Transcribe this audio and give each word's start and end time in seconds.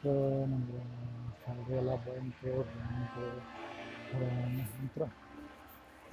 So 0.00 0.10
ನಮಗೆ 0.52 0.80
salary 1.40 1.74
ಎಲ್ಲ 1.80 1.92
ಬಂತು 2.06 2.50
ಬಂತು 2.62 3.24
ನಂತರ 4.78 5.04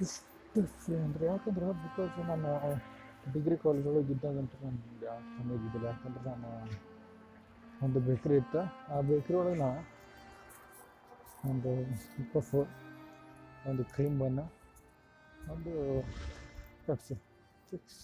ಇಷ್ಟು 0.04 0.92
ಅಂದರೆ 1.04 1.24
ಯಾಕಂದ್ರೆ 1.32 1.66
ಬಿಕಾಸ್ 1.84 2.12
ನಾನು 2.30 2.52
ಡಿಗ್ರಿ 3.34 3.56
ಕಾಲೇಜ್ 3.62 3.86
ಒಳಗೆ 3.90 4.12
ಇದ್ದಾಗಂತೂ 4.14 4.56
ನನಗೆ 4.64 5.06
ಯಾವ 5.06 5.18
ಸಮಯ 5.36 5.56
ಇದ್ದಿಲ್ಲ. 5.58 5.86
ಯಾಕಂದ್ರೆ 5.92 6.24
ನಾನು 6.28 6.50
ಒಂದು 7.84 8.00
ಬೇಕ್ರಿ 8.08 8.36
ಇತ್ತು. 8.42 8.60
ಆ 8.92 8.98
ಬೇಕ್ರಿ 9.10 9.36
ಒಳಗೆ 9.40 9.58
ನಾವು 9.64 9.80
ಒಂದು 11.50 11.72
ಪಫ್ 12.32 12.54
ಒಂದು 13.70 13.84
ಕ್ರೀಮ್ 13.94 14.16
ಬನ್ನ 14.22 14.40
ಒಂದು 15.54 15.72
ಪೆಪ್ಸಿ 16.86 17.16
ಫಿಕ್ಸ್ 17.70 18.00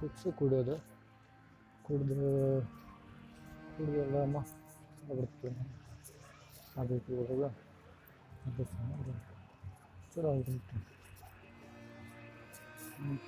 ಫಿಕ್ಸ್ 0.00 0.26
ಕುಡಿಯೋದು. 0.40 0.76
ಕುಡಿದು 1.86 2.30
ಕುಡಿದು 3.75 3.97
ಎಲ್ಲ 4.03 4.23
ಮಸ್ತ್ 4.33 4.57
ಬಿಡ್ತೀನಿ 5.11 5.65
ಆ 6.75 6.83
ಬೇಕ್ರಿ 6.83 7.15
ಒಳಗೆ 7.21 7.49
ಅದು 8.45 8.63
ಚೆನ್ನಾಗಿ 8.69 9.13
ಚಲೋ 10.13 10.29
ಆಗಿರುತ್ತೆ 10.33 10.77
ಹ್ಮ್. 12.97 13.19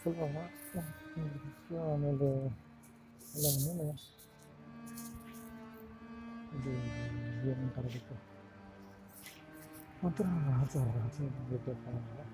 ಸ್ವಲ್ಪ 0.00 0.20
ಸೊ 1.60 1.76
ಆಮೇಲೆ 1.86 2.28
ಎಲ್ಲ 3.36 3.46
ಆಮೇಲೆ 3.50 3.86
ಇದು 6.56 6.72
ಏನು 7.50 7.68
ತರಬೇಕು 7.76 8.14
ಒಂಥರ 10.02 10.26
ರಾಜ 10.48 10.74
ರಾಜ 10.96 11.16
ಬೇಕಪ್ಪ 11.48 11.86
ನನಗೆ. 11.88 12.24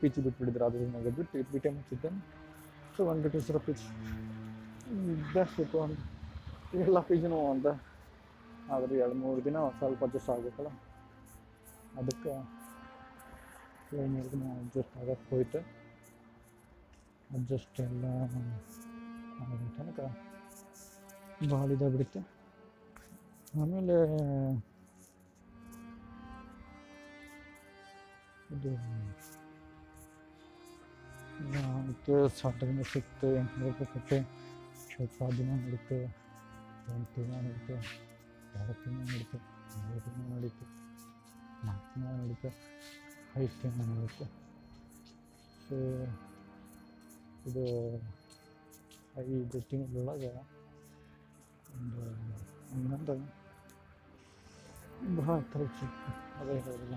ಪಿ 0.00 0.08
ಜಿ 0.14 0.20
ಬಿಟ್ಬಿಟ್ಟಿದ್ರು 0.26 0.64
ಅದ್ರ 0.68 1.10
ಬಿಟ್ಟು 1.18 1.42
ಬಿ 1.52 1.58
ಟಿ 1.64 1.68
ಎಂ 2.10 2.16
ಸೊ 2.94 3.00
ಒಂದು 3.10 3.22
ಬಿಟ್ಟು 3.24 3.40
ಸರ್ 3.48 3.60
ಪಿ 3.66 3.72
ಜಿ 3.80 3.88
ಬೆಸ್ಟ್ 5.34 5.58
ಇತ್ತು 5.64 5.78
ಒಂದು. 5.84 6.00
ಎಲ್ಲ 6.84 6.98
ಪಿ 7.08 7.16
ಜಿನೂ 7.22 7.38
ಅಂತ 7.52 7.68
ಆದರೆ 8.74 8.94
ಎರಡು 9.02 9.16
ಮೂರು 9.24 9.40
ದಿನ 9.46 9.56
ಸ್ವಲ್ಪ 9.78 10.00
ಅಡ್ಜಸ್ಟ್ 10.06 10.30
ಆಗಬೇಕಲ್ಲ. 10.34 10.70
ಅದಕ್ಕೆ 12.00 12.32
ಎರಡು 13.94 14.10
ಮೂರು 14.14 14.28
ದಿನ 14.34 14.42
ಅಡ್ಜಸ್ಟ್ 14.62 14.96
ಆಗೋಕ್ಕೆ 15.00 15.28
ಹೋಯ್ತು. 15.34 15.60
ಅಡ್ಜಸ್ಟ್ 17.36 17.78
ಎಲ್ಲ 17.86 18.04
ಆಗೋ 19.42 19.68
ತನಕ 19.78 20.00
ಭಾಳ 21.52 21.66
ಇದಾಗ್ಬಿಡುತ್ತೆ 21.76 22.20
ಆಮೇಲೆ 23.60 23.96
ಇದು 28.56 28.70
ಆಯಿತು 31.40 32.14
ಸಾಟರ್ಡೆ 32.28 32.84
ಸಿಕ್ತು 32.84 33.26
ಎಂಟುನೂರು 33.36 33.68
ರೂಪಾಯಿ 33.70 33.88
ಕೊಟ್ಟೆ 33.92 34.18
ಸ್ವಲ್ಪ 34.84 35.28
ದಿನ 35.38 35.50
ನಡೀತು 35.56 35.98
ಒಂದು 36.88 37.06
ತಿಂಗಳು 37.14 37.38
ನಡೀತು 37.38 37.74
ಎರಡು 38.54 38.74
ತಿಂಗಳು 38.82 39.04
ನಡೀತು 39.04 39.38
ಮೂರು 39.78 40.00
ತಿಂಗಳು 40.06 40.28
ನಡೀತು 40.34 40.66
ನಾಲ್ಕು 41.64 41.86
ತಿಂಗಳು 41.92 42.16
ನಡೀತು 42.16 42.50
ಐದು 43.36 43.54
ತಿಂಗಳು 43.62 43.86
ನಡೀತು 43.92 44.26
ಸೊ 45.60 45.78
ಇದು 47.46 47.64
ಐದು 49.20 49.60
ತಿಂಗಳೊಳಗೆ 49.70 50.32
ಒಂದು 51.74 52.02
ಹನ್ನೊಂದು 52.70 53.16
ಬಹಳ 55.16 55.38
ಥರ 55.52 55.64
ಸಿಕ್ತು 55.78 56.12
ಅದೇ 56.38 56.58
ಹೇಳಿಲ್ಲ 56.66 56.96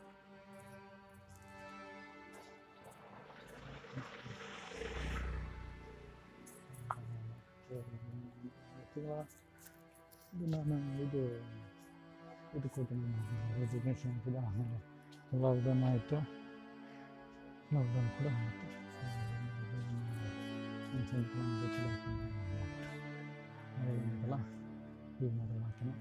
ನಾನು 10.46 10.76
ಇದು 11.02 11.22
ಇದು 12.54 12.68
ಕೊಟ್ಟಿದ್ದೀನಿ 12.68 13.20
ರೆಸಿಗ್ನೇಷನ್ 13.60 14.16
ಕೂಡ 14.20 14.36
ಆಮೇಲೆ 14.46 14.78
ಲಾಕ್ಡೌನ್ 15.42 15.82
ಆಯಿತು 15.82 16.18
ಲಾಕ್ಡೌನ್ 17.74 18.10
ಕೂಡ 18.10 18.26
ಆಯಿತು 18.36 18.66
ಒಂದು 20.88 21.06
ಸ್ವಲ್ಪ 21.06 21.32
ಗೊತ್ತಿಲ್ಲ 21.62 21.88
ಹೇಳಿದ್ನಲ್ಲ 23.78 24.36
ಈ 25.20 25.30
ಮಾಡಲ್ 25.36 25.62
ಹಾಕಿನ 25.62 25.92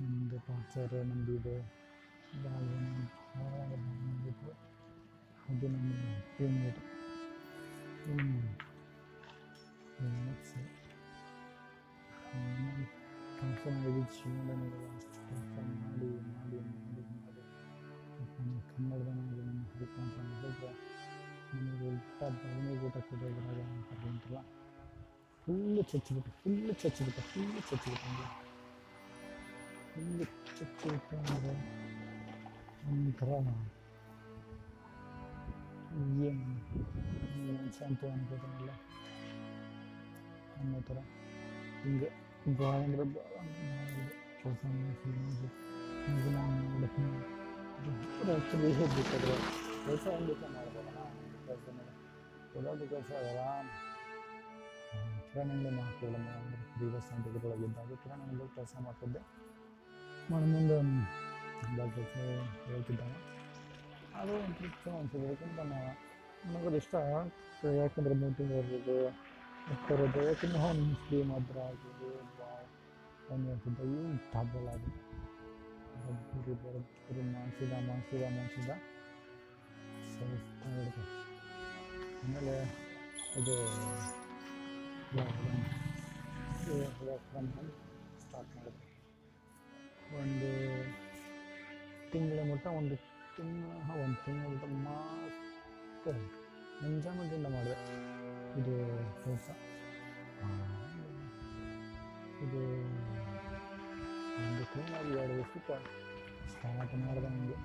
ನಮ್ಮದು 0.00 0.38
ಪಾಚರ್ 0.46 0.94
ನಮ್ಮದು 1.06 1.32
ಇದು 1.32 1.54
ಭಾಳ 2.44 2.64
ಭಾಳ 3.36 3.60
ಬಂದಿತ್ತು 3.74 4.52
ಅದು 5.48 5.68
ನಮ್ಮ 5.68 5.92
ಟೀಮ್ 6.38 6.58
ಲೀಡರ್ 6.58 6.84
ಫಂಕ್ಷನ್ 13.36 13.78
ಆಗಿದ್ದು 13.80 14.12
ಶಿವಮೊಗ್ಗನಾಗೆಲ್ಲ 14.14 14.86
ಅಷ್ಟು 14.96 15.20
ಕೆಲಸ 15.28 15.56
ಮಾಡಿ 15.74 16.08
ಮಾಡಿ 16.28 16.58
ಮಾಡಿ 16.68 17.02
ಮಾಡಿ 17.16 17.42
ನಮ್ಮ 18.36 18.60
ಕನ್ನಡದನಾಗಿ 18.68 19.42
ನಮ್ಮ 19.42 19.64
ಹೆಲ್ಪ್ 19.72 19.98
ಅಂತ 20.00 20.16
ಹೇಳಿದ್ರೆ 20.20 20.70
ನಮಗೆ 21.54 21.88
ಊಟ 21.90 22.20
ಬದನಿಗೆ 22.34 22.86
ಊಟ 22.88 22.96
ಕೊಡೋದ್ರಾಗ 23.08 23.60
ಅಂತಾರೆ 23.68 24.08
ಅಂತಲ್ಲ 24.10 24.40
ಫುಲ್ಲು 25.42 25.82
ಚಚ್ಚಿಬಿಟ್ಟು 25.82 26.30
ಫುಲ್ಲು 26.40 26.72
ಚಚ್ಚಿಬಿಟ್ಟು 26.82 27.22
ಫುಲ್ಲು 27.30 27.60
ಚಚ್ಚಿಬಿಟ್ಟು 27.68 28.08
ಅಂದರೆ 28.08 28.28
ಫುಲ್ಲು 29.90 30.24
ಚಚ್ಚಿಬಿಟ್ಟು 30.58 31.16
ಅಂದರೆ 31.18 31.52
ಒಂಥರ 32.88 33.30
ಏನು 36.24 36.46
ಮನುಷ್ಯ 37.46 37.84
ಅಂತ 37.84 38.02
ಅನ್ಕೋತಾನಲ್ಲ 38.06 38.72
ಅನ್ನೋ 40.56 40.80
ಥರ 40.80 40.98
ಹಿಂಗೆ 41.83 42.09
ಭಾಳ 42.59 42.75
ಅಂದ್ರೆ 42.83 43.03
ಭಾಳ 43.03 43.45
ಕೆಲಸ 44.41 44.61
ಮಾಡಿ 44.65 44.93
ನಾನು 46.35 46.61
ಕೆಲಸ 49.85 50.05
ಒಂದು 50.07 50.27
ದಿವಸ 50.27 50.43
ಮಾಡ್ಬೋದಲ್ಲ 50.55 50.99
ಕೆಲಸ 51.47 51.67
ಮಾಡಿ 51.75 51.91
ಎಲ್ಲದೂ 52.57 52.85
ಕೆಲಸ 52.87 53.11
ಆಗಲ್ಲ. 53.11 53.41
ಕಿರಾಣಿಂದ 55.31 55.67
ಮಾಡ್ತಿಲ್ಲ 55.79 56.15
ಅಂದರೆ 56.15 57.95
ಕಿರಾಣಿಂದ 58.03 58.41
ಕೆಲಸ 58.55 58.73
ಮಾಡ್ತಿದ್ದೆ. 58.79 59.21
ಮಾಡಿ 60.31 60.47
ಮುಂದೆ 60.51 60.77
ಕೆಲಸ 61.95 62.15
ಹೇಳ್ತಿದ್ದಾನೆ. 62.67 63.17
ಅದು 64.15 64.33
ಒಂದು 64.33 65.17
ಯಾಕಂದ್ರೆ 65.25 65.63
ನಾನು, 65.63 65.79
ನನಗದು 66.45 66.75
ಇಷ್ಟ. 66.75 66.95
ಯಾಕಂದ್ರೆ 67.81 68.15
ಮೀಟಿಂಗ್ 68.15 68.51
ಬರೋದು 68.51 68.97
ಬರೋದು 69.87 70.19
ಯಾಕಂದ್ರೆ 70.27 70.59
ಅವನು 70.59 70.83
ಮುಸ್ಲಿಂ 70.85 71.29
ಹತ್ರ 71.33 71.57
ಆಗೋದು 71.61 72.07
ಭಾಳ 72.31 72.61
ಅವ್ನು 73.27 73.45
ಹೇಳ್ತಿದ್ದ 73.47 73.81
ಇವು 73.89 74.03
ಡಬಲ್ 74.33 74.67
ಆಗಿದೆ 74.67 74.99
ಬರೀ 76.33 76.53
ಬರೋದು 76.63 77.23
ಮಾಡಿಸಿದ 77.31 77.73
ಮಾಡಿಸಿದ 77.87 78.23
ಮಾಡಿಸಿದ 78.37 78.71
ಸ್ವಲ್ಪ 80.11 80.65
ಹಿಡಿದು 80.67 81.03
ಆಮೇಲೆ 82.21 82.55
ಇದು 83.39 83.55
ಸ್ಟಾರ್ಟ್ 88.21 88.55
ಮಾಡಿದೆ 88.55 88.87
ಒಂದು 90.17 90.49
ತಿಂಗಳ 92.11 92.39
ಮಟ್ಟ 92.51 92.67
ಒಂದು 92.79 92.95
ತಿಂಗಳ 93.35 93.69
ಒಂದು 94.03 94.17
ತಿಂಗಳ 94.25 94.71
ಮಾತ್ರ 94.87 96.15
ಎಂಜಾಯ್ಮೆಂಟಿಂದ 96.85 97.47
ಮಾಡಿದೆ 97.55 97.77
ಇದು 98.59 98.75
ಕೆಲಸ 99.23 99.47
ಇದು 102.43 102.61
ಒಂದು 104.41 104.63
ಕ್ಲೀನಾಗಿ 104.71 105.11
ಎರಡು 105.17 105.33
ವರ್ಷಕ್ಕೆ 105.39 105.77
ಸ್ಟಾರ್ಟ್ 106.51 106.95
ಮಾಡಿದೆ 107.01 107.27
ನನಗೆ 107.27 107.57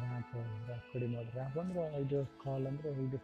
ರ್ಯಾಪ್ 0.00 0.34
ರ್ಯಾಪ್ 0.66 0.86
ಕಡಿಮೆ 0.92 1.14
ಮಾಡಿ 1.16 1.30
ರ್ಯಾಪ್ 1.34 1.58
ಅಂದರೆ 1.58 1.84
ಇದು 2.02 2.20
ಕಾಲ್ 2.44 2.66
ಅಂದರೆ 2.66 2.90
ಇದು 3.06 3.20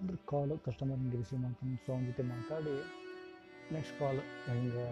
ಅಂದ್ರೆ 0.00 0.18
ಕಾಲು 0.26 0.54
ಕಸ್ಟಮರ್ನಿಗೆ 0.58 1.16
ರಿಸೀವ್ 1.16 1.40
ಮಾಡ್ಕೊಂಡು 1.42 1.78
ಸೊ 1.86 1.98
ಜೊತೆ 2.06 2.22
ಮಾತಾಡಿ 2.22 2.74
ನೆಕ್ಸ್ಟ್ 3.72 3.94
ಕಾಲ್ 4.00 4.18
ಹೆಂಗೆ 4.46 4.84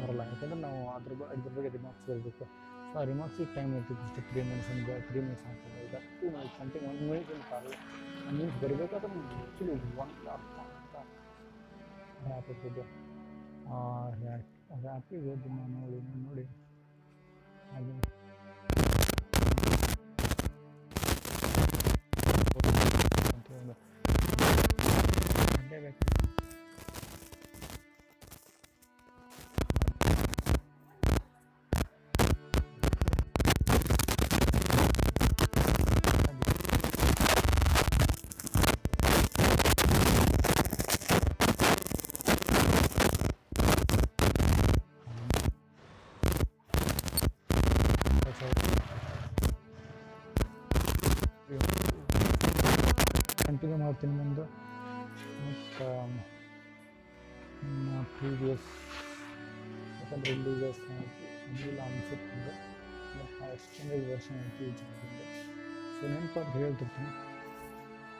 ಬರಲ್ಲ. 0.00 0.22
ಯಾಕಂದ್ರೆ 0.30 0.58
ನಾವು 0.64 0.80
ಅದ್ರ 0.96 1.12
ಬ 1.20 1.30
ಇದ್ರ 1.38 1.50
ಬಗ್ಗೆ 1.56 1.70
ರಿಮಾರ್ಕ್ಸ್ 1.76 2.04
ಬರಬೇಕು. 2.10 2.44
ಸೊ 2.90 2.96
ಆ 3.00 3.04
ರಿಮಾರ್ಕ್ಸಿಗೆ 3.10 3.48
ಟೈಮ್ 3.56 3.72
ಇರ್ತಿತ್ತು 3.78 4.04
ಅಷ್ಟೇ 4.06 4.22
ತ್ರೀ 4.30 4.40
ಮಿನಿಟ್ಸ್ 4.48 4.70
ಅಂದರೆ 4.74 4.94
ತ್ರೀ 5.08 5.20
ಮಿನಿಟ್ಸ್ 5.26 5.46
ಆಗ್ತದೆ 5.50 5.80
ಈಗ 5.86 5.96
ಟೂ 6.20 6.26
ಮಿನಿಟ್ಸ್ 6.34 6.56
ಗಂಟೆ 6.60 6.78
ಒಂದು 6.90 7.02
ಮಿನಿಟ್ 7.10 7.32
ಅಂತ 7.36 7.52
ಆಗಲ್ಲ 7.58 7.76
ಒಂದು 8.28 8.38
ಮಿನಿಟ್ಸ್ 8.38 8.60
ಬರಬೇಕಾದ್ರೆ 8.62 9.10
ಆ್ಯಕ್ಚುಲಿ 9.40 9.72
ಒನ್ 10.04 10.14
ಅರ್ಥ 10.36 10.58
ಅಂತ 10.78 10.96
ರ್ಯಾಪ್ 12.28 12.50
ಇರ್ತಿದ್ದು 12.54 12.84
ಆ 13.72 13.78
ನೋಡಿ 15.76 15.98
ನೋಡಿ. 16.26 16.46
ಅಂತ 23.30 23.48
ಗಂಟೆ 53.97 53.97
ಬೇಕು 53.97 53.97
ಕಂಟಿನ್ಯೂ 53.97 53.97
ಮಾಡ್ತೀನಿ 53.97 54.13
ಮುಂದೆ 54.15 54.45
ಮತ್ತು 55.43 55.85
ನಮ್ಮ 57.63 58.01
ಪ್ರೀವಿಯಸ್ 58.13 58.67
ಯಾಕಂದರೆ 59.99 60.31
ಇಲ್ಲಿ 60.31 60.51
ಈಗ 60.53 60.65
ಇಲ್ಲ 61.63 61.79
ಅನಿಸುತ್ತೆ 61.81 62.53
ಮತ್ತು 63.15 63.45
ಎಕ್ಸ್ಟೆಂಡೆಡ್ 63.53 64.05
ವರ್ಷನ್ 64.11 64.39
ಐತಿ 64.41 64.63
ಯೂಸ್ 64.63 64.83
ಮಾಡಿದ್ದೆ 64.89 65.25
ಸೊ 65.95 66.03
ನೆನಪಾದ್ರೆ 66.07 66.61
ಹೇಳ್ತಿರ್ತೀನಿ 66.63 67.11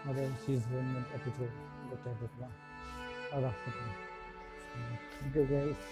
ಅದೇ 0.05 0.25
season 0.45 0.89
episode 1.15 1.55
ಗೊತ್ತಾಗ್ಬೇಕಲ್ಲ 1.89 2.47
ಅದಾಗ್ತದೆ 3.33 3.83
thank 4.71 5.37
you 5.37 5.45
guys 5.45 5.85